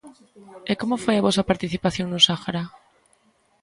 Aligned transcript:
E 0.71 0.73
como 0.81 0.95
foi 1.03 1.15
a 1.17 1.25
vosa 1.27 1.47
participación 1.51 2.07
no 2.09 2.19
Sahara? 2.27 2.63